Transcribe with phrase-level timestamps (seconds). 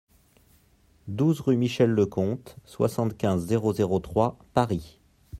[1.07, 4.99] douze rue Michel le Comte, soixante-quinze, zéro zéro trois, Paris